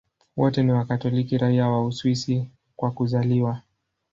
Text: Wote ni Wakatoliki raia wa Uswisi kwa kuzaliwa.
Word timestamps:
Wote 0.37 0.63
ni 0.63 0.71
Wakatoliki 0.71 1.37
raia 1.37 1.67
wa 1.67 1.85
Uswisi 1.85 2.49
kwa 2.75 2.91
kuzaliwa. 2.91 3.61